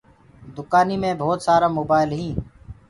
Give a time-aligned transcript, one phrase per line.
[0.55, 2.37] دُڪآنيٚ مي ڀوت سآرآ موبآئل هينٚ